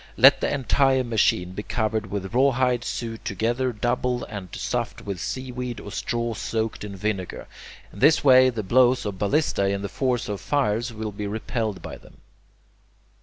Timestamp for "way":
8.23-8.49